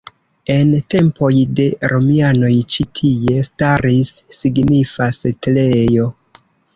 [0.51, 6.07] En tempoj de romianoj ĉi tie staris signifa setlejo.